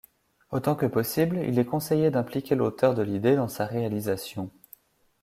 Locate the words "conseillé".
1.65-2.09